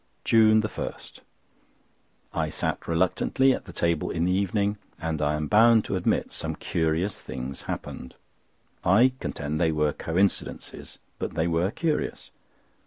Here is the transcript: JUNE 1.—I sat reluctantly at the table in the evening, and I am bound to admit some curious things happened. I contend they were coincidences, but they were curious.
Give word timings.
JUNE 0.25 0.63
1.—I 0.63 2.49
sat 2.49 2.87
reluctantly 2.87 3.53
at 3.53 3.65
the 3.65 3.71
table 3.71 4.09
in 4.09 4.25
the 4.25 4.31
evening, 4.31 4.79
and 4.99 5.21
I 5.21 5.35
am 5.35 5.45
bound 5.45 5.85
to 5.85 5.95
admit 5.95 6.31
some 6.31 6.55
curious 6.55 7.21
things 7.21 7.61
happened. 7.69 8.15
I 8.83 9.11
contend 9.19 9.61
they 9.61 9.71
were 9.71 9.93
coincidences, 9.93 10.97
but 11.19 11.35
they 11.35 11.45
were 11.45 11.69
curious. 11.69 12.31